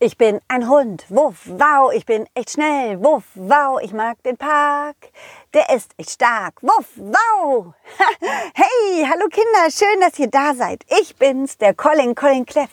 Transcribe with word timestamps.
Ich 0.00 0.18
bin 0.18 0.40
ein 0.48 0.68
Hund, 0.68 1.06
wuff, 1.08 1.46
wow, 1.46 1.92
ich 1.92 2.04
bin 2.04 2.26
echt 2.34 2.50
schnell, 2.50 3.02
wuff, 3.02 3.22
wow, 3.36 3.80
ich 3.80 3.92
mag 3.92 4.20
den 4.24 4.36
Park, 4.36 4.96
der 5.54 5.70
ist 5.70 5.92
echt 5.96 6.10
stark, 6.10 6.60
wuff, 6.62 6.88
wow. 6.96 7.72
hey, 8.54 9.06
hallo 9.08 9.28
Kinder, 9.30 9.70
schön, 9.70 10.00
dass 10.00 10.18
ihr 10.18 10.26
da 10.26 10.52
seid. 10.54 10.84
Ich 11.00 11.14
bin's, 11.14 11.58
der 11.58 11.74
Colin, 11.74 12.16
Colin 12.16 12.44
Cleff. 12.44 12.70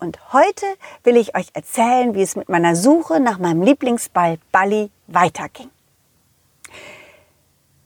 Und 0.00 0.32
heute 0.32 0.64
will 1.02 1.18
ich 1.18 1.36
euch 1.36 1.48
erzählen, 1.52 2.14
wie 2.14 2.22
es 2.22 2.34
mit 2.34 2.48
meiner 2.48 2.74
Suche 2.74 3.20
nach 3.20 3.38
meinem 3.38 3.62
Lieblingsball 3.62 4.38
Balli 4.50 4.90
weiterging. 5.06 5.70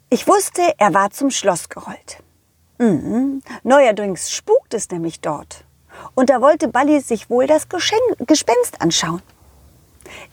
Ich 0.09 0.29
wusste, 0.29 0.63
er 0.79 0.95
war 0.95 1.11
zum 1.11 1.31
Schloss 1.31 1.69
gerollt. 1.69 2.23
Mhm. 2.79 3.43
Neuerdings 3.65 4.31
spukt 4.31 4.73
es 4.73 4.89
nämlich 4.89 5.21
dort. 5.21 5.65
Und 6.15 6.31
da 6.31 6.41
wollte 6.41 6.69
Balli 6.69 7.01
sich 7.01 7.31
wohl 7.31 7.47
das 7.47 7.69
Geschenk 7.69 8.03
Gespenst 8.27 8.81
anschauen. 8.81 9.23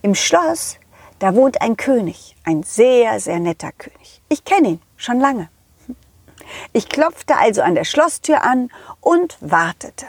Im 0.02 0.16
Schloss, 0.16 0.78
da 1.20 1.36
wohnt 1.36 1.62
ein 1.62 1.78
König, 1.78 2.36
ein 2.44 2.64
sehr, 2.64 3.20
sehr 3.20 3.40
netter 3.40 3.72
König. 3.72 4.22
Ich 4.30 4.44
kenne 4.44 4.68
ihn 4.68 4.82
schon 4.98 5.20
lange. 5.20 5.50
Ich 6.74 6.90
klopfte 6.90 7.38
also 7.38 7.62
an 7.62 7.76
der 7.76 7.86
Schlosstür 7.86 8.44
an 8.44 8.70
und 9.02 9.38
wartete. 9.42 10.06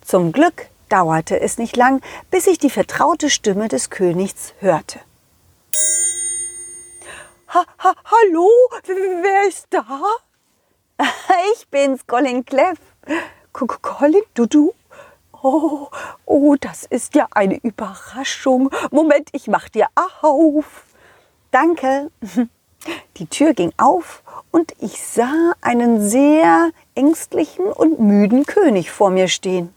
Zum 0.00 0.32
Glück 0.32 0.68
dauerte 0.88 1.40
es 1.40 1.58
nicht 1.58 1.76
lang, 1.76 2.02
bis 2.30 2.46
ich 2.46 2.58
die 2.58 2.70
vertraute 2.70 3.30
Stimme 3.30 3.68
des 3.68 3.90
Königs 3.90 4.54
hörte. 4.58 5.00
Ha, 7.54 7.64
ha, 7.78 7.94
hallo, 8.04 8.48
wer 8.86 9.48
ist 9.48 9.66
da? 9.70 9.84
Ich 11.54 11.68
bin's, 11.68 12.06
Colin 12.06 12.44
Cleff. 12.44 12.78
Colin, 13.52 14.22
du, 14.34 14.46
du? 14.46 14.74
Oh, 15.42 15.88
oh, 16.26 16.56
das 16.60 16.84
ist 16.84 17.14
ja 17.14 17.26
eine 17.30 17.56
Überraschung. 17.62 18.70
Moment, 18.90 19.30
ich 19.32 19.48
mach 19.48 19.68
dir 19.68 19.88
auf. 20.22 20.84
Danke. 21.50 22.10
Die 23.16 23.26
Tür 23.26 23.52
ging 23.52 23.72
auf 23.76 24.22
und 24.50 24.72
ich 24.80 25.02
sah 25.02 25.52
einen 25.60 26.00
sehr 26.00 26.70
ängstlichen 26.94 27.66
und 27.66 28.00
müden 28.00 28.46
König 28.46 28.90
vor 28.90 29.10
mir 29.10 29.28
stehen. 29.28 29.74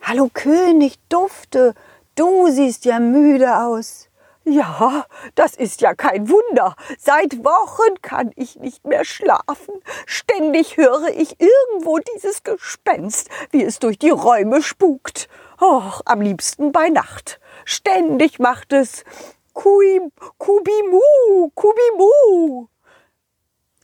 Hallo 0.00 0.30
König, 0.32 0.98
Dufte, 1.08 1.74
du 2.14 2.48
siehst 2.50 2.84
ja 2.86 2.98
müde 2.98 3.60
aus. 3.60 4.08
Ja, 4.44 5.06
das 5.36 5.54
ist 5.54 5.82
ja 5.82 5.94
kein 5.94 6.28
Wunder. 6.28 6.74
Seit 6.98 7.44
Wochen 7.44 8.00
kann 8.02 8.32
ich 8.34 8.56
nicht 8.56 8.84
mehr 8.84 9.04
schlafen. 9.04 9.74
Ständig 10.04 10.76
höre 10.76 11.08
ich 11.10 11.36
irgendwo 11.40 11.98
dieses 11.98 12.42
Gespenst, 12.42 13.28
wie 13.50 13.62
es 13.62 13.78
durch 13.78 13.98
die 13.98 14.10
Räume 14.10 14.60
spukt. 14.62 15.28
Och, 15.60 16.02
am 16.06 16.20
liebsten 16.20 16.72
bei 16.72 16.88
Nacht. 16.88 17.38
Ständig 17.64 18.40
macht 18.40 18.72
es 18.72 19.04
Kui, 19.52 20.00
Kubimu, 20.38 21.50
Kubimu. 21.54 22.66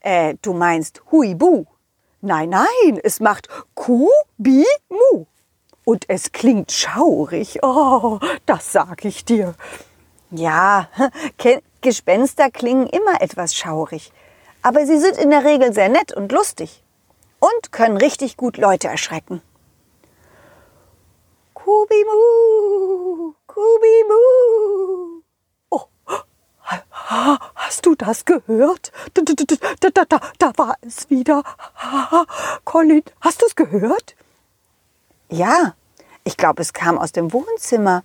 Äh, 0.01 0.35
du 0.41 0.53
meinst 0.53 1.01
Huibu? 1.09 1.65
Nein, 2.19 2.49
nein, 2.49 2.99
es 3.01 3.21
macht 3.21 3.47
Kubimu. 3.75 5.25
Und 5.85 6.09
es 6.09 6.33
klingt 6.33 6.73
schaurig. 6.73 7.59
Oh, 7.63 8.19
das 8.45 8.73
sag 8.73 9.05
ich 9.05 9.23
dir. 9.23 9.55
Ja, 10.31 10.89
Gespenster 11.81 12.51
klingen 12.51 12.87
immer 12.87 13.21
etwas 13.21 13.55
schaurig, 13.55 14.11
aber 14.61 14.85
sie 14.85 14.99
sind 14.99 15.17
in 15.17 15.31
der 15.31 15.43
Regel 15.43 15.73
sehr 15.73 15.89
nett 15.89 16.13
und 16.13 16.31
lustig 16.31 16.83
und 17.39 17.71
können 17.71 17.97
richtig 17.97 18.37
gut 18.37 18.57
Leute 18.57 18.87
erschrecken. 18.87 19.41
Kubimu, 21.53 23.33
Kubimu. 23.47 25.23
Oh, 25.69 25.85
hast 27.55 27.85
du 27.85 27.95
das 27.95 28.25
gehört? 28.25 28.91
Da, 29.13 29.23
da, 29.23 29.89
da, 29.89 30.05
da, 30.05 30.19
da 30.37 30.51
war 30.57 30.75
es 30.81 31.09
wieder. 31.09 31.43
Colin, 32.65 33.03
hast 33.21 33.41
du 33.41 33.47
es 33.47 33.55
gehört? 33.55 34.15
Ja, 35.29 35.73
ich 36.23 36.37
glaube, 36.37 36.61
es 36.61 36.73
kam 36.73 36.97
aus 36.97 37.11
dem 37.11 37.33
Wohnzimmer. 37.33 38.03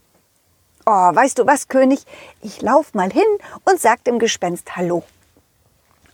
Oh, 0.87 0.91
weißt 1.15 1.39
du 1.39 1.47
was, 1.47 1.69
König? 1.69 2.05
Ich 2.43 2.61
lauf 2.61 2.93
mal 2.93 3.11
hin 3.11 3.25
und 3.65 3.81
sag 3.81 4.05
dem 4.05 4.19
Gespenst 4.19 4.77
Hallo. 4.77 5.03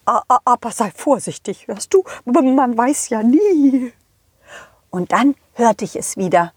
Aber 0.05 0.71
sei 0.71 0.91
vorsichtig, 0.91 1.67
hörst 1.67 1.93
du? 1.93 2.05
Man 2.25 2.77
weiß 2.77 3.09
ja 3.09 3.23
nie. 3.23 3.93
Und 4.91 5.13
dann 5.13 5.35
hörte 5.55 5.85
ich 5.85 5.97
es 5.97 6.17
wieder. 6.17 6.53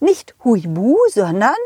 Nicht 0.00 0.34
Huibu, 0.44 0.96
sondern 1.10 1.56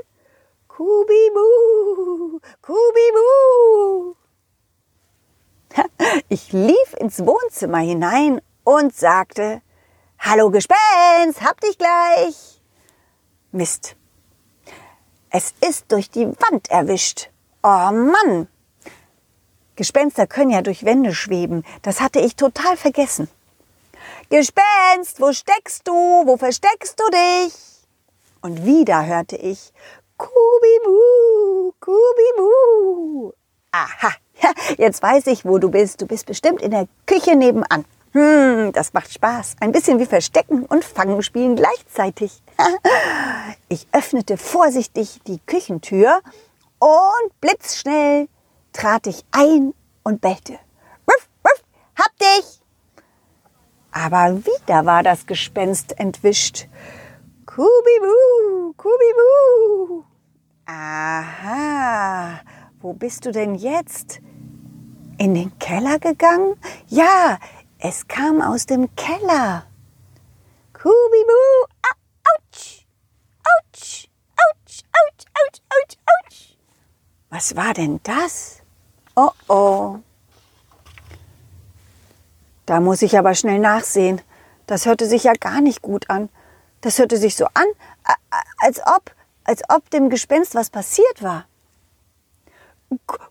Kubibu, 0.69 2.41
Kubibu. 2.63 4.17
Ich 6.29 6.53
lief 6.53 6.95
ins 6.99 7.25
Wohnzimmer 7.25 7.79
hinein 7.79 8.41
und 8.65 8.95
sagte, 8.95 9.63
Hallo 10.19 10.51
Gespenst, 10.51 11.43
hab 11.43 11.61
dich 11.61 11.79
gleich. 11.79 12.61
Mist, 13.53 13.97
es 15.31 15.55
ist 15.67 15.91
durch 15.93 16.11
die 16.11 16.27
Wand 16.27 16.71
erwischt. 16.71 17.31
Oh 17.63 17.69
Mann! 17.93 18.49
Gespenster 19.77 20.27
können 20.27 20.51
ja 20.51 20.61
durch 20.61 20.85
Wände 20.85 21.15
schweben. 21.15 21.65
Das 21.83 22.01
hatte 22.01 22.21
ich 22.21 22.37
total 22.37 22.77
vergessen. 22.77 23.29
Gespenst, 24.29 25.21
wo 25.21 25.33
steckst 25.33 25.87
du? 25.89 25.93
Wo 25.93 26.37
versteckst 26.37 27.01
du 27.01 27.05
dich? 27.11 27.55
Und 28.43 28.65
wieder 28.65 29.07
hörte 29.07 29.37
ich 29.37 29.73
Kubimu, 30.17 31.73
Kubimu. 31.81 33.33
Aha, 33.73 34.13
jetzt 34.79 35.03
weiß 35.03 35.29
ich, 35.29 35.45
wo 35.45 35.59
du 35.59 35.71
bist. 35.71 36.01
Du 36.01 36.07
bist 36.07 36.27
bestimmt 36.27 36.61
in 36.61 36.73
der 36.73 36.89
Küche 37.07 37.37
nebenan. 37.37 37.85
Hm, 38.13 38.73
das 38.73 38.93
macht 38.93 39.13
Spaß. 39.13 39.57
Ein 39.61 39.73
bisschen 39.73 40.01
wie 40.01 40.07
Verstecken 40.07 40.65
und 40.65 40.85
Fangen 40.85 41.23
spielen 41.23 41.57
gleichzeitig. 41.57 42.43
Ich 43.73 43.87
öffnete 43.93 44.37
vorsichtig 44.37 45.21
die 45.29 45.39
Küchentür 45.47 46.21
und 46.81 47.41
blitzschnell 47.41 48.29
trat 48.73 49.07
ich 49.07 49.25
ein 49.31 49.75
und 50.03 50.21
bellte. 50.21 50.55
Ruff, 51.09 51.29
ruff, 51.45 51.63
hab 51.97 52.11
dich! 52.19 52.61
Aber 53.93 54.45
wieder 54.45 54.87
war 54.87 55.03
das 55.03 55.27
Gespenst 55.27 55.99
entwischt. 55.99 56.67
Kubibu, 57.47 58.73
Kubibu. 58.77 60.05
Aha, 60.67 62.41
wo 62.81 62.93
bist 62.93 63.27
du 63.27 63.33
denn 63.33 63.55
jetzt? 63.55 64.21
In 65.19 65.35
den 65.35 65.59
Keller 65.59 65.99
gegangen? 65.99 66.57
Ja, 66.87 67.39
es 67.81 68.07
kam 68.09 68.43
aus 68.43 68.67
dem 68.67 68.95
Keller. 68.95 69.67
Kubibu, 70.73 71.67
ah, 71.83 71.97
ouch, 72.35 72.87
ouch, 73.45 74.09
ouch, 74.37 74.85
ouch, 74.99 75.27
ouch, 75.35 75.61
ouch, 75.71 75.97
ouch. 76.07 76.57
Was 77.31 77.57
war 77.57 77.75
denn 77.75 78.01
das? 78.03 78.63
Oh 79.17 79.33
oh. 79.49 79.99
Da 82.67 82.81
muss 82.81 83.03
ich 83.03 83.19
aber 83.19 83.35
schnell 83.35 83.59
nachsehen. 83.59 84.21
Das 84.67 84.87
hörte 84.87 85.07
sich 85.07 85.25
ja 85.25 85.33
gar 85.33 85.61
nicht 85.61 85.83
gut 85.83 86.09
an. 86.09 86.29
Das 86.83 86.99
hörte 86.99 87.17
sich 87.17 87.35
so 87.35 87.47
an, 87.47 87.67
als 88.59 88.81
ob, 88.87 89.15
als 89.45 89.63
ob 89.69 89.91
dem 89.91 90.09
Gespenst 90.11 90.55
was 90.55 90.71
passiert 90.71 91.23
war. 91.23 91.47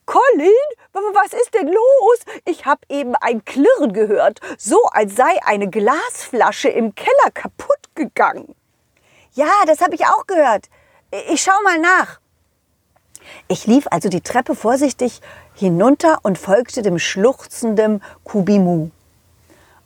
Colin, 0.05 0.51
was 1.13 1.33
ist 1.33 1.53
denn 1.53 1.67
los? 1.67 2.19
Ich 2.45 2.65
habe 2.65 2.81
eben 2.89 3.15
ein 3.15 3.43
Klirren 3.45 3.93
gehört, 3.93 4.39
so 4.57 4.83
als 4.85 5.15
sei 5.15 5.37
eine 5.45 5.69
Glasflasche 5.69 6.69
im 6.69 6.95
Keller 6.95 7.31
kaputt 7.33 7.89
gegangen. 7.95 8.55
Ja, 9.33 9.51
das 9.65 9.81
habe 9.81 9.95
ich 9.95 10.05
auch 10.05 10.27
gehört. 10.27 10.69
Ich 11.31 11.41
schau 11.41 11.59
mal 11.63 11.79
nach. 11.79 12.19
Ich 13.47 13.67
lief 13.67 13.87
also 13.91 14.09
die 14.09 14.22
Treppe 14.22 14.55
vorsichtig 14.55 15.22
hinunter 15.53 16.19
und 16.23 16.37
folgte 16.37 16.81
dem 16.81 16.99
schluchzenden 16.99 18.02
Kubimu. 18.23 18.90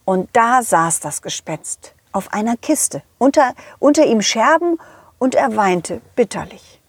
Und 0.06 0.30
da 0.33 0.62
saß 0.62 1.00
das 1.00 1.21
Gespenst 1.21 1.94
auf 2.12 2.31
einer 2.31 2.57
Kiste, 2.57 3.01
unter, 3.18 3.54
unter 3.80 4.06
ihm 4.06 4.21
Scherben, 4.21 4.80
und 5.18 5.36
er 5.36 5.56
weinte 5.56 6.01
bitterlich. 6.16 6.81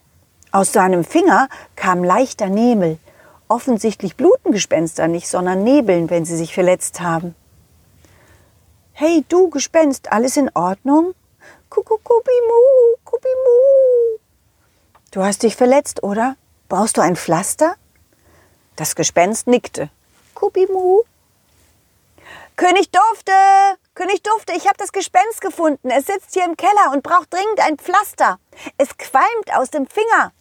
Aus 0.51 0.73
seinem 0.73 1.03
Finger 1.03 1.47
kam 1.75 2.03
leichter 2.03 2.47
Nebel. 2.47 2.99
Offensichtlich 3.47 4.15
bluten 4.15 4.51
Gespenster 4.51 5.07
nicht, 5.07 5.27
sondern 5.27 5.63
nebeln, 5.63 6.09
wenn 6.09 6.25
sie 6.25 6.35
sich 6.35 6.53
verletzt 6.53 7.01
haben. 7.01 7.35
Hey, 8.93 9.23
du 9.29 9.49
Gespenst, 9.49 10.11
alles 10.11 10.37
in 10.37 10.49
Ordnung? 10.53 11.13
Kukukubimu, 11.69 12.97
kubimu. 13.03 14.19
Du 15.11 15.23
hast 15.23 15.43
dich 15.43 15.55
verletzt, 15.55 16.01
oder? 16.01 16.37
Brauchst 16.69 16.97
du 16.97 17.01
ein 17.01 17.15
Pflaster? 17.15 17.75
Das 18.75 18.95
Gespenst 18.95 19.47
nickte. 19.47 19.89
Kubimu. 20.33 21.03
König 22.55 22.89
Dufte! 22.89 23.31
König 23.95 24.23
Dufte, 24.23 24.53
ich 24.53 24.65
habe 24.65 24.77
das 24.77 24.91
Gespenst 24.91 25.41
gefunden. 25.41 25.89
Es 25.89 26.05
sitzt 26.05 26.33
hier 26.33 26.45
im 26.45 26.57
Keller 26.57 26.91
und 26.93 27.03
braucht 27.03 27.33
dringend 27.33 27.59
ein 27.59 27.77
Pflaster. 27.77 28.39
Es 28.77 28.97
qualmt 28.97 29.53
aus 29.53 29.69
dem 29.69 29.87
Finger. 29.87 30.31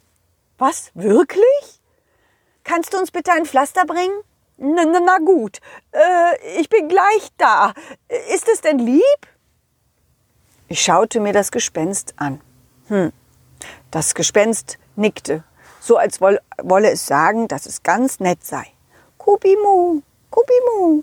Was, 0.58 0.90
wirklich? 0.94 1.80
Kannst 2.64 2.94
du 2.94 2.98
uns 2.98 3.10
bitte 3.10 3.30
ein 3.32 3.44
Pflaster 3.44 3.84
bringen? 3.84 4.22
Na, 4.56 4.84
na, 4.84 5.00
na 5.00 5.18
gut, 5.18 5.60
äh, 5.92 6.60
ich 6.60 6.68
bin 6.68 6.88
gleich 6.88 7.28
da. 7.36 7.74
Ist 8.32 8.48
es 8.48 8.60
denn 8.60 8.78
lieb? 8.78 9.02
Ich 10.68 10.82
schaute 10.82 11.20
mir 11.20 11.32
das 11.32 11.52
Gespenst 11.52 12.14
an. 12.16 12.40
Hm. 12.88 13.12
Das 13.90 14.14
Gespenst 14.14 14.78
nickte, 14.96 15.44
so 15.80 15.96
als 15.96 16.20
wolle, 16.20 16.90
es 16.90 17.06
sagen, 17.06 17.48
dass 17.48 17.66
es 17.66 17.82
ganz 17.82 18.20
nett 18.20 18.44
sei. 18.44 18.66
Kubimu, 19.18 20.02
Kubimu. 20.30 21.02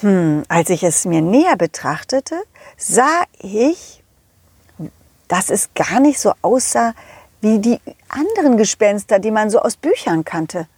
Hm, 0.00 0.44
als 0.48 0.70
ich 0.70 0.82
es 0.82 1.04
mir 1.06 1.22
näher 1.22 1.56
betrachtete, 1.56 2.42
sah 2.76 3.24
ich, 3.38 4.02
dass 5.28 5.48
es 5.48 5.70
gar 5.74 6.00
nicht 6.00 6.20
so 6.20 6.32
aussah 6.42 6.94
wie 7.40 7.58
die 7.58 7.80
anderen 8.16 8.56
Gespenster, 8.56 9.18
die 9.18 9.30
man 9.30 9.50
so 9.50 9.60
aus 9.60 9.76
Büchern 9.76 10.24
kannte. 10.24 10.68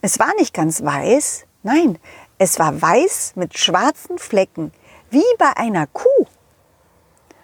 Es 0.00 0.18
war 0.18 0.34
nicht 0.38 0.54
ganz 0.54 0.82
weiß, 0.82 1.44
nein, 1.62 1.98
es 2.38 2.58
war 2.58 2.80
weiß 2.80 3.32
mit 3.36 3.58
schwarzen 3.58 4.18
Flecken, 4.18 4.72
wie 5.10 5.24
bei 5.38 5.56
einer 5.56 5.86
Kuh. 5.86 6.26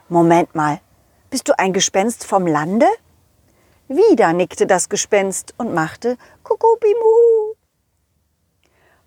Moment 0.09 0.55
mal, 0.55 0.81
bist 1.29 1.49
du 1.49 1.59
ein 1.59 1.73
Gespenst 1.73 2.25
vom 2.25 2.47
Lande? 2.47 2.87
Wieder 3.89 4.33
nickte 4.33 4.67
das 4.67 4.89
Gespenst 4.89 5.55
und 5.59 5.75
machte 5.75 6.17
Kukubimu. 6.43 7.55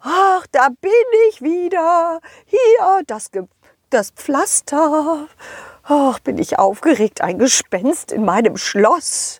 Ach, 0.01 0.45
da 0.51 0.69
bin 0.69 0.92
ich 1.30 1.42
wieder. 1.42 2.19
Hier, 2.45 3.01
das, 3.07 3.31
Ge 3.31 3.44
das 3.89 4.12
Pflaster. 4.12 5.27
Ach, 5.83 6.19
bin 6.19 6.38
ich 6.38 6.60
aufgeregt, 6.60 7.21
ein 7.21 7.39
Gespenst 7.39 8.12
in 8.12 8.24
meinem 8.24 8.57
Schloss. 8.57 9.39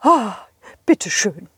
Ach, 0.00 0.46
bitteschön. 0.86 1.48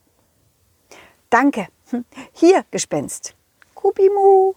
Danke. 1.31 1.69
Hm, 1.91 2.05
hier, 2.33 2.65
Gespenst. 2.71 3.35
Kubimu. 3.75 4.55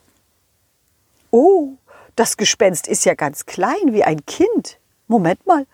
Oh, 1.31 1.73
das 2.15 2.37
Gespenst 2.37 2.87
ist 2.87 3.05
ja 3.05 3.13
ganz 3.13 3.45
klein 3.45 3.93
wie 3.93 4.03
ein 4.03 4.25
Kind. 4.25 4.79
Moment 5.07 5.45
mal, 5.45 5.67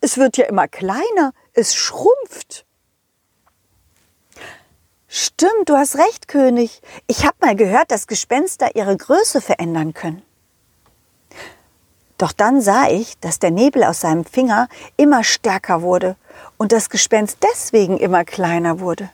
es 0.00 0.18
wird 0.18 0.36
ja 0.36 0.44
immer 0.46 0.68
kleiner, 0.68 1.32
es 1.54 1.74
schrumpft. 1.74 2.66
Stimmt, 5.08 5.68
du 5.68 5.76
hast 5.76 5.96
recht, 5.96 6.28
König. 6.28 6.82
Ich 7.06 7.24
habe 7.24 7.36
mal 7.40 7.56
gehört, 7.56 7.90
dass 7.90 8.06
Gespenster 8.06 8.74
ihre 8.74 8.96
Größe 8.96 9.40
verändern 9.40 9.94
können. 9.94 10.22
Doch 12.18 12.32
dann 12.32 12.60
sah 12.60 12.88
ich, 12.88 13.18
dass 13.20 13.38
der 13.38 13.50
Nebel 13.50 13.84
aus 13.84 14.00
seinem 14.00 14.24
Finger 14.24 14.68
immer 14.96 15.24
stärker 15.24 15.82
wurde 15.82 16.16
und 16.56 16.72
das 16.72 16.90
Gespenst 16.90 17.38
deswegen 17.42 17.98
immer 17.98 18.24
kleiner 18.24 18.80
wurde. 18.80 19.10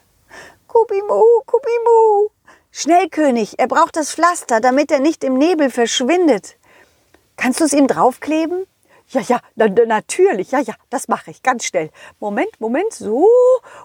Kubimu, 0.67 1.23
Kubimu! 1.45 2.29
Schnell, 2.71 3.09
König, 3.09 3.59
er 3.59 3.67
braucht 3.67 3.97
das 3.97 4.13
Pflaster, 4.13 4.61
damit 4.61 4.91
er 4.91 4.99
nicht 4.99 5.23
im 5.23 5.37
Nebel 5.37 5.69
verschwindet. 5.69 6.55
Kannst 7.35 7.59
du 7.59 7.65
es 7.65 7.73
ihm 7.73 7.87
draufkleben? 7.87 8.65
Ja, 9.09 9.19
ja, 9.21 9.41
na, 9.55 9.67
natürlich, 9.67 10.51
ja, 10.51 10.59
ja, 10.59 10.73
das 10.89 11.09
mache 11.09 11.31
ich 11.31 11.43
ganz 11.43 11.65
schnell. 11.65 11.89
Moment, 12.21 12.61
Moment, 12.61 12.93
so 12.93 13.27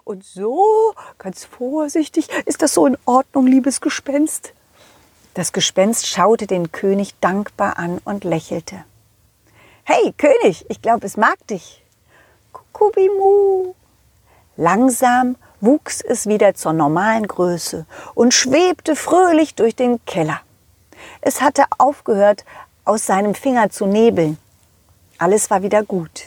und 0.04 0.24
so, 0.24 0.94
ganz 1.18 1.44
vorsichtig. 1.44 2.28
Ist 2.44 2.62
das 2.62 2.74
so 2.74 2.86
in 2.86 2.96
Ordnung, 3.06 3.48
liebes 3.48 3.80
Gespenst? 3.80 4.52
Das 5.34 5.52
Gespenst 5.52 6.06
schaute 6.06 6.46
den 6.46 6.70
König 6.70 7.14
dankbar 7.20 7.78
an 7.78 8.00
und 8.04 8.22
lächelte. 8.22 8.84
Hey, 9.82 10.14
König, 10.16 10.64
ich 10.68 10.80
glaube, 10.80 11.06
es 11.06 11.16
mag 11.16 11.44
dich. 11.48 11.82
Kukubimu. 12.72 13.74
Langsam 14.56 15.36
wuchs 15.60 16.00
es 16.00 16.26
wieder 16.26 16.54
zur 16.54 16.72
normalen 16.72 17.26
Größe 17.26 17.86
und 18.14 18.32
schwebte 18.32 18.96
fröhlich 18.96 19.54
durch 19.54 19.76
den 19.76 20.02
Keller. 20.04 20.40
Es 21.20 21.40
hatte 21.40 21.64
aufgehört, 21.78 22.44
aus 22.84 23.04
seinem 23.04 23.34
Finger 23.34 23.70
zu 23.70 23.86
nebeln. 23.86 24.38
Alles 25.18 25.50
war 25.50 25.62
wieder 25.62 25.82
gut. 25.82 26.22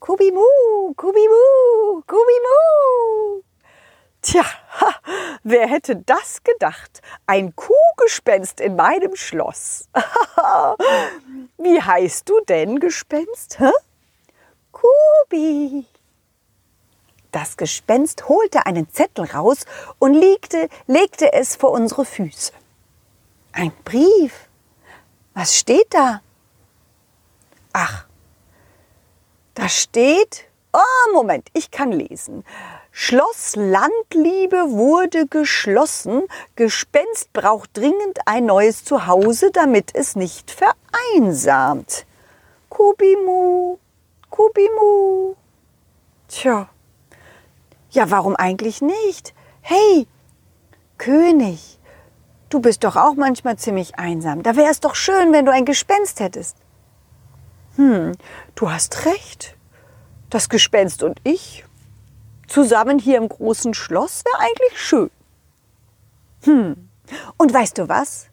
Kubimu, 0.00 0.92
Kubimu, 0.96 2.02
Kubimu. 2.06 3.42
Tja, 4.20 4.44
ha, 4.80 4.94
wer 5.42 5.66
hätte 5.66 5.96
das 5.96 6.42
gedacht? 6.44 7.02
Ein 7.26 7.54
Kuhgespenst 7.56 8.60
in 8.60 8.76
meinem 8.76 9.16
Schloss. 9.16 9.88
Wie 11.58 11.80
heißt 11.80 12.28
du 12.28 12.40
denn, 12.48 12.80
Gespenst? 12.80 13.58
Hä? 13.58 13.70
Kubi. 15.24 15.86
Das 17.32 17.56
Gespenst 17.56 18.28
holte 18.28 18.66
einen 18.66 18.88
Zettel 18.90 19.24
raus 19.24 19.64
und 19.98 20.14
legte, 20.14 20.68
legte 20.86 21.32
es 21.32 21.56
vor 21.56 21.72
unsere 21.72 22.04
Füße. 22.04 22.52
Ein 23.52 23.72
Brief. 23.84 24.48
Was 25.34 25.56
steht 25.56 25.86
da? 25.90 26.20
Ach, 27.72 28.06
da 29.54 29.68
steht, 29.68 30.44
oh 30.72 31.12
Moment, 31.12 31.48
ich 31.54 31.70
kann 31.70 31.90
lesen. 31.90 32.44
Schloss 32.92 33.56
Landliebe 33.56 34.70
wurde 34.70 35.26
geschlossen. 35.26 36.22
Gespenst 36.54 37.32
braucht 37.32 37.76
dringend 37.76 38.20
ein 38.26 38.46
neues 38.46 38.84
Zuhause, 38.84 39.50
damit 39.50 39.92
es 39.94 40.14
nicht 40.14 40.52
vereinsamt. 40.52 42.06
Kubimu, 42.68 43.78
Kubimu. 44.34 45.36
Tja, 46.26 46.68
ja, 47.90 48.10
warum 48.10 48.34
eigentlich 48.34 48.82
nicht? 48.82 49.32
Hey, 49.60 50.08
König, 50.98 51.78
du 52.48 52.58
bist 52.58 52.82
doch 52.82 52.96
auch 52.96 53.14
manchmal 53.14 53.56
ziemlich 53.58 53.96
einsam. 53.96 54.42
Da 54.42 54.56
wäre 54.56 54.72
es 54.72 54.80
doch 54.80 54.96
schön, 54.96 55.32
wenn 55.32 55.44
du 55.44 55.52
ein 55.52 55.64
Gespenst 55.64 56.18
hättest. 56.18 56.56
Hm, 57.76 58.16
du 58.56 58.72
hast 58.72 59.06
recht. 59.06 59.56
Das 60.30 60.48
Gespenst 60.48 61.04
und 61.04 61.20
ich 61.22 61.64
zusammen 62.48 62.98
hier 62.98 63.18
im 63.18 63.28
großen 63.28 63.72
Schloss 63.72 64.24
wäre 64.24 64.40
eigentlich 64.40 64.80
schön. 64.80 65.10
Hm, 66.42 66.88
und 67.36 67.54
weißt 67.54 67.78
du 67.78 67.88
was? 67.88 68.26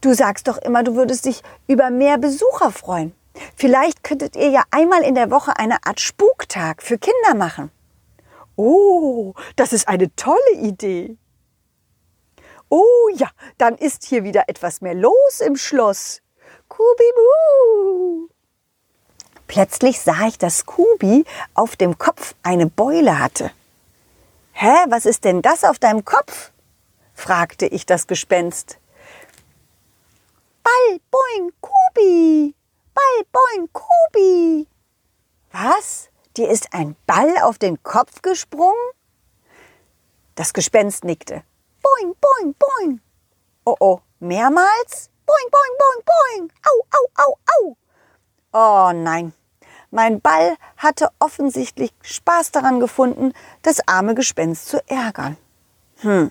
Du 0.00 0.14
sagst 0.14 0.46
doch 0.46 0.58
immer, 0.58 0.84
du 0.84 0.94
würdest 0.94 1.24
dich 1.24 1.42
über 1.66 1.90
mehr 1.90 2.16
Besucher 2.16 2.70
freuen. 2.70 3.12
Vielleicht 3.56 4.02
könntet 4.02 4.36
ihr 4.36 4.50
ja 4.50 4.62
einmal 4.70 5.02
in 5.02 5.14
der 5.14 5.30
Woche 5.30 5.56
eine 5.56 5.84
Art 5.84 6.00
Spuktag 6.00 6.82
für 6.82 6.98
Kinder 6.98 7.34
machen. 7.34 7.70
Oh, 8.56 9.34
das 9.56 9.72
ist 9.72 9.88
eine 9.88 10.14
tolle 10.16 10.52
Idee. 10.54 11.16
Oh 12.68 13.08
ja, 13.14 13.28
dann 13.58 13.74
ist 13.76 14.04
hier 14.04 14.22
wieder 14.22 14.44
etwas 14.48 14.80
mehr 14.80 14.94
los 14.94 15.40
im 15.40 15.56
Schloss. 15.56 16.22
Kubibu! 16.68 18.28
Plötzlich 19.48 20.00
sah 20.00 20.28
ich, 20.28 20.38
dass 20.38 20.66
Kubi 20.66 21.24
auf 21.54 21.74
dem 21.74 21.98
Kopf 21.98 22.34
eine 22.44 22.66
Beule 22.66 23.18
hatte. 23.18 23.50
Hä, 24.52 24.76
was 24.88 25.06
ist 25.06 25.24
denn 25.24 25.42
das 25.42 25.64
auf 25.64 25.78
deinem 25.80 26.04
Kopf? 26.04 26.52
fragte 27.14 27.66
ich 27.66 27.86
das 27.86 28.06
Gespenst. 28.06 28.78
Ball, 30.62 31.00
boing, 31.10 31.52
Kubi! 31.60 32.54
Ball, 33.00 33.24
boing, 33.32 33.68
Kubi! 33.72 34.66
Was? 35.52 36.10
Dir 36.36 36.48
ist 36.48 36.72
ein 36.72 36.96
Ball 37.06 37.38
auf 37.42 37.58
den 37.58 37.82
Kopf 37.82 38.22
gesprungen? 38.22 38.74
Das 40.34 40.52
Gespenst 40.52 41.04
nickte. 41.04 41.42
Boing, 41.82 42.14
boing, 42.20 42.54
boing. 42.58 43.00
Oh 43.64 43.76
oh, 43.80 44.00
mehrmals? 44.20 45.10
Boing, 45.26 45.50
boing, 45.50 45.74
boing, 45.78 46.02
boing. 46.10 46.52
Au, 46.66 46.86
au, 46.90 47.06
au, 47.24 47.36
au. 47.58 47.76
Oh 48.52 48.92
nein, 48.92 49.32
mein 49.90 50.20
Ball 50.20 50.56
hatte 50.76 51.08
offensichtlich 51.20 51.92
Spaß 52.02 52.50
daran 52.50 52.80
gefunden, 52.80 53.32
das 53.62 53.86
arme 53.86 54.14
Gespenst 54.14 54.68
zu 54.68 54.78
ärgern. 54.88 55.36
Hm. 56.00 56.30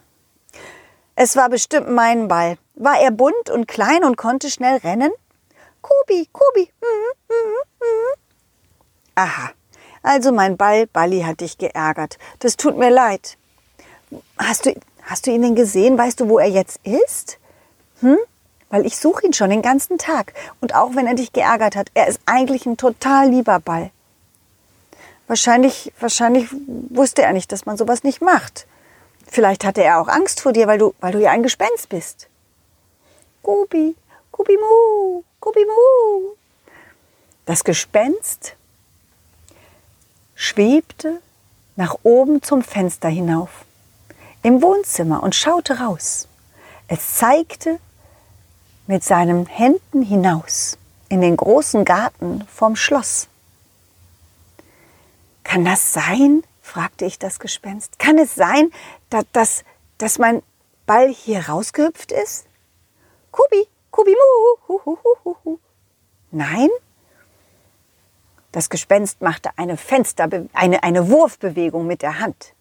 Es 1.15 1.35
war 1.35 1.49
bestimmt 1.49 1.89
mein 1.89 2.27
Ball. 2.27 2.57
War 2.75 2.99
er 2.99 3.11
bunt 3.11 3.49
und 3.49 3.67
klein 3.67 4.03
und 4.03 4.17
konnte 4.17 4.49
schnell 4.49 4.77
rennen? 4.77 5.11
Kubi, 5.81 6.27
Kubi. 6.31 6.71
Mhm, 6.81 7.35
mhm, 7.35 7.53
mhm. 7.81 8.13
Aha. 9.15 9.51
Also 10.01 10.31
mein 10.31 10.57
Ball, 10.57 10.87
Balli 10.87 11.21
hat 11.21 11.41
dich 11.41 11.57
geärgert. 11.57 12.17
Das 12.39 12.57
tut 12.57 12.77
mir 12.77 12.89
leid. 12.89 13.37
Hast 14.37 14.65
du, 14.65 14.73
hast 15.03 15.27
du 15.27 15.31
ihn 15.31 15.41
denn 15.41 15.55
gesehen? 15.55 15.97
Weißt 15.97 16.19
du, 16.19 16.29
wo 16.29 16.39
er 16.39 16.47
jetzt 16.49 16.79
ist? 16.83 17.37
Hm? 17.99 18.17
weil 18.69 18.85
ich 18.85 18.97
suche 18.97 19.25
ihn 19.25 19.33
schon 19.33 19.49
den 19.49 19.61
ganzen 19.61 19.97
Tag. 19.97 20.33
Und 20.61 20.75
auch 20.75 20.95
wenn 20.95 21.07
er 21.07 21.15
dich 21.15 21.33
geärgert 21.33 21.75
hat, 21.75 21.89
er 21.93 22.07
ist 22.07 22.19
eigentlich 22.25 22.65
ein 22.65 22.77
total 22.77 23.29
lieber 23.29 23.59
Ball. 23.59 23.91
Wahrscheinlich, 25.27 25.91
wahrscheinlich 25.99 26.49
wusste 26.89 27.23
er 27.23 27.33
nicht, 27.33 27.51
dass 27.51 27.65
man 27.65 27.77
sowas 27.77 28.03
nicht 28.03 28.21
macht. 28.21 28.65
Vielleicht 29.27 29.63
hatte 29.63 29.83
er 29.83 30.01
auch 30.01 30.07
Angst 30.07 30.41
vor 30.41 30.53
dir, 30.53 30.65
weil 30.67 30.79
du, 30.79 30.93
weil 31.01 31.11
du 31.11 31.19
ja 31.19 31.31
ein 31.31 31.43
Gespenst 31.43 31.89
bist. 31.89 32.27
Gubi, 33.43 33.95
Kubimu, 34.39 35.25
Kubimu. 35.41 36.37
Das 37.45 37.65
Gespenst 37.65 38.55
schwebte 40.33 41.21
nach 41.75 41.97
oben 42.03 42.41
zum 42.41 42.63
Fenster 42.63 43.09
hinauf 43.09 43.65
im 44.41 44.61
Wohnzimmer 44.61 45.23
und 45.23 45.35
schaute 45.35 45.79
raus. 45.79 46.29
Es 46.87 47.17
zeigte 47.17 47.79
mit 48.87 49.03
seinen 49.03 49.45
Händen 49.45 50.03
hinaus 50.03 50.77
in 51.09 51.19
den 51.19 51.35
großen 51.35 51.83
Garten 51.83 52.47
vom 52.47 52.77
Schloss. 52.77 53.27
Kann 55.43 55.65
das 55.65 55.91
sein? 55.91 56.43
fragte 56.61 57.03
ich 57.03 57.19
das 57.19 57.39
Gespenst. 57.39 57.99
Kann 57.99 58.17
es 58.17 58.35
sein, 58.35 58.71
dass, 59.09 59.25
dass, 59.33 59.63
dass 59.97 60.17
mein 60.17 60.41
Ball 60.85 61.09
hier 61.09 61.49
rausgehüpft 61.49 62.13
ist? 62.13 62.45
Kubi, 63.33 63.67
Kubi, 63.99 64.15
mu, 64.15 64.55
hu, 64.65 64.79
hu, 64.85 64.97
hu, 65.25 65.35
hu. 65.43 65.59
Nein? 66.31 66.69
Das 68.53 68.69
Gespenst 68.69 69.21
machte 69.21 69.49
eine 69.57 69.75
Fensterbe 69.75 70.47
eine, 70.53 70.83
eine 70.83 71.09
Wurfbewegung 71.09 71.85
mit 71.85 72.01
der 72.01 72.19
Hand. 72.21 72.53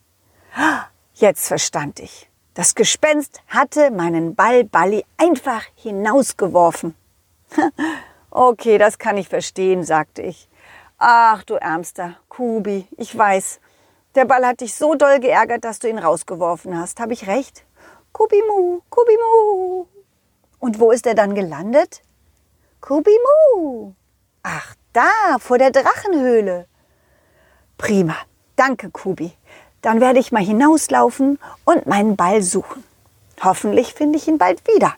Jetzt 1.15 1.47
verstand 1.47 2.01
ich. 2.01 2.29
Das 2.55 2.75
Gespenst 2.75 3.41
hatte 3.47 3.93
meinen 3.93 4.35
Ball 4.35 4.65
Balli 4.65 5.05
einfach 5.17 5.63
hinausgeworfen. 5.77 6.97
okay, 8.33 8.77
das 8.77 8.99
kann 8.99 9.17
ich 9.17 9.29
verstehen, 9.29 9.85
sagte 9.85 10.23
ich. 10.23 10.49
Ach, 10.99 11.45
du 11.45 11.55
ärmster 11.55 12.17
Kubi, 12.29 12.89
ich 12.97 13.17
weiß. 13.17 13.61
Der 14.17 14.25
Ball 14.25 14.45
hat 14.45 14.61
dich 14.61 14.75
so 14.75 14.97
doll 14.97 15.21
geärgert, 15.21 15.63
dass 15.65 15.79
du 15.79 15.89
ihn 15.89 15.99
rausgeworfen 15.99 16.77
hast. 16.77 16.99
Habe 16.99 17.13
ich 17.13 17.29
recht? 17.29 17.65
Kubimu, 18.13 18.81
Kubimu. 18.91 19.87
Und 20.59 20.81
wo 20.81 20.91
ist 20.91 21.07
er 21.07 21.15
dann 21.15 21.35
gelandet? 21.35 22.03
Kubimu. 22.81 23.95
Ach, 24.43 24.75
da, 24.93 25.39
vor 25.39 25.59
der 25.59 25.71
Drachenhöhle. 25.71 26.67
Prima. 27.77 28.17
Danke, 28.57 28.91
Kubi. 28.91 29.33
Dann 29.83 30.01
werde 30.01 30.19
ich 30.19 30.33
mal 30.33 30.43
hinauslaufen 30.43 31.39
und 31.65 31.87
meinen 31.87 32.17
Ball 32.17 32.43
suchen. 32.43 32.83
Hoffentlich 33.43 33.95
finde 33.95 34.19
ich 34.19 34.27
ihn 34.27 34.39
bald 34.39 34.67
wieder. 34.67 34.95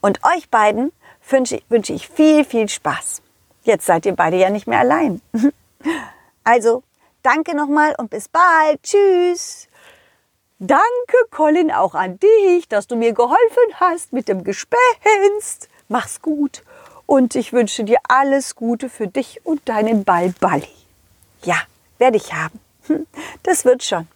Und 0.00 0.20
euch 0.24 0.50
beiden 0.50 0.92
wünsche, 1.28 1.62
wünsche 1.68 1.92
ich 1.92 2.08
viel, 2.08 2.44
viel 2.44 2.68
Spaß. 2.68 3.22
Jetzt 3.62 3.86
seid 3.86 4.06
ihr 4.06 4.14
beide 4.14 4.36
ja 4.36 4.50
nicht 4.50 4.66
mehr 4.66 4.80
allein. 4.80 5.20
Also, 6.46 6.82
danke 7.22 7.56
nochmal 7.56 7.94
und 7.96 8.10
bis 8.10 8.28
bald. 8.28 8.82
Tschüss. 8.82 9.66
Danke, 10.66 11.16
Colin, 11.30 11.70
auch 11.70 11.94
an 11.94 12.18
dich, 12.18 12.68
dass 12.68 12.86
du 12.86 12.96
mir 12.96 13.12
geholfen 13.12 13.74
hast 13.74 14.14
mit 14.14 14.28
dem 14.28 14.44
Gespenst. 14.44 15.68
Mach's 15.88 16.22
gut 16.22 16.62
und 17.04 17.34
ich 17.34 17.52
wünsche 17.52 17.84
dir 17.84 17.98
alles 18.08 18.56
Gute 18.56 18.88
für 18.88 19.06
dich 19.06 19.44
und 19.44 19.68
deinen 19.68 20.04
Ball 20.04 20.32
Balli. 20.40 20.66
Ja, 21.42 21.56
werde 21.98 22.16
ich 22.16 22.32
haben. 22.32 22.58
Hm, 22.86 23.06
das 23.42 23.66
wird 23.66 23.82
schon. 23.82 24.08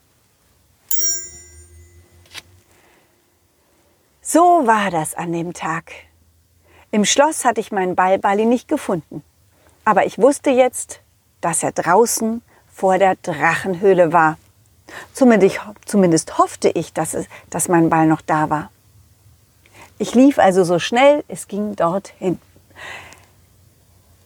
So 4.23 4.67
war 4.67 4.91
das 4.91 5.15
an 5.15 5.35
dem 5.35 5.53
Tag. 5.53 5.93
Im 6.91 7.05
Schloss 7.05 7.45
hatte 7.45 7.61
ich 7.61 7.73
meinen 7.73 7.95
Ball 7.95 8.19
Balli 8.19 8.47
nicht 8.47 8.69
gefunden. 8.69 9.23
Aber 9.85 10.07
ich 10.07 10.17
wusste 10.17 10.49
jetzt, 10.49 11.01
dass 11.43 11.63
er 11.63 11.73
draußen 11.73 12.41
vor 12.73 12.97
der 12.97 13.17
Drachenhöhle 13.17 14.15
war. 14.15 14.39
Zumindest, 15.13 15.61
zumindest 15.85 16.39
hoffte 16.39 16.69
ich, 16.71 16.93
dass, 16.93 17.15
es, 17.15 17.27
dass 17.51 17.69
mein 17.69 17.91
Ball 17.91 18.07
noch 18.07 18.21
da 18.21 18.51
war. 18.51 18.71
Ich 19.99 20.15
lief 20.15 20.39
also 20.39 20.65
so 20.65 20.79
schnell 20.79 21.25
es 21.29 21.49
ging 21.49 21.75
dorthin. 21.75 22.41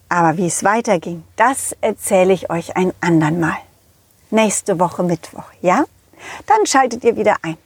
Aber 0.09 0.37
wie 0.37 0.47
es 0.47 0.63
weiterging, 0.63 1.25
das 1.37 1.75
erzähle 1.81 2.35
ich 2.35 2.51
euch 2.51 2.77
ein 2.77 2.93
andern 3.01 3.41
Mal. 3.41 3.57
Nächste 4.31 4.79
Woche 4.79 5.03
Mittwoch, 5.03 5.51
ja? 5.63 5.85
Dann 6.47 6.67
schaltet 6.67 7.03
ihr 7.05 7.17
wieder 7.17 7.37
ein. 7.43 7.57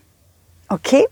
Okay? 0.69 1.05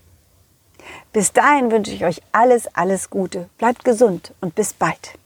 Bis 1.12 1.32
dahin 1.32 1.70
wünsche 1.70 1.92
ich 1.92 2.04
euch 2.04 2.22
alles, 2.32 2.74
alles 2.74 3.10
Gute. 3.10 3.48
Bleibt 3.58 3.84
gesund 3.84 4.32
und 4.40 4.54
bis 4.54 4.72
bald. 4.72 5.18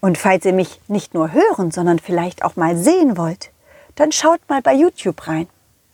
Und 0.00 0.16
falls 0.16 0.46
ihr 0.46 0.54
mich 0.54 0.80
nicht 0.88 1.12
nur 1.12 1.32
hören, 1.32 1.70
sondern 1.70 1.98
vielleicht 1.98 2.42
auch 2.42 2.56
mal 2.56 2.76
sehen 2.76 3.18
wollt, 3.18 3.50
dann 3.96 4.12
schaut 4.12 4.40
mal 4.48 4.62
bei 4.62 4.74
YouTube 4.74 5.26
rein. 5.28 5.48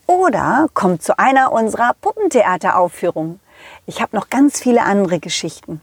Oder 0.07 0.69
kommt 0.75 1.03
zu 1.03 1.19
einer 1.19 1.51
unserer 1.53 1.95
Puppentheateraufführungen. 2.01 3.41
Ich 3.87 4.01
habe 4.01 4.15
noch 4.17 4.31
ganz 4.31 4.61
viele 4.61 4.83
andere 4.83 5.19
Geschichten. 5.19 5.83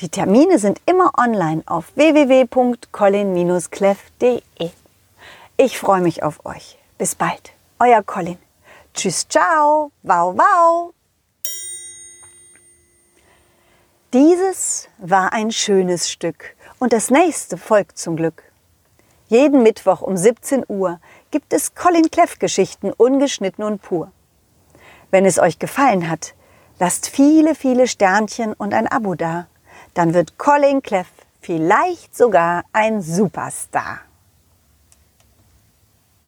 Die 0.00 0.08
Termine 0.08 0.58
sind 0.58 0.80
immer 0.86 1.12
online 1.18 1.62
auf 1.66 1.96
www.colin-cleff.de. 1.96 4.70
Ich 5.56 5.78
freue 5.78 6.02
mich 6.02 6.22
auf 6.22 6.46
euch. 6.46 6.78
Bis 6.98 7.16
bald. 7.16 7.52
Euer 7.80 8.02
Colin. 8.02 8.38
Tschüss, 8.94 9.26
ciao. 9.28 9.90
Wow, 10.02 10.36
wow. 10.36 10.92
Dieses 14.12 14.88
war 14.98 15.32
ein 15.32 15.50
schönes 15.50 16.10
Stück 16.10 16.54
und 16.78 16.92
das 16.92 17.10
nächste 17.10 17.58
folgt 17.58 17.98
zum 17.98 18.16
Glück. 18.16 18.44
Jeden 19.28 19.62
Mittwoch 19.62 20.00
um 20.00 20.16
17 20.16 20.64
Uhr 20.68 21.00
gibt 21.30 21.52
es 21.52 21.74
Colin 21.74 22.10
Cleff 22.10 22.38
Geschichten 22.38 22.92
ungeschnitten 22.92 23.64
und 23.64 23.82
pur. 23.82 24.12
Wenn 25.10 25.24
es 25.24 25.38
euch 25.38 25.58
gefallen 25.58 26.08
hat, 26.08 26.34
lasst 26.78 27.08
viele, 27.08 27.54
viele 27.54 27.86
Sternchen 27.86 28.52
und 28.52 28.74
ein 28.74 28.86
Abo 28.86 29.14
da. 29.14 29.46
Dann 29.94 30.14
wird 30.14 30.38
Colin 30.38 30.82
Cleff 30.82 31.08
vielleicht 31.40 32.16
sogar 32.16 32.64
ein 32.72 33.02
Superstar. 33.02 34.00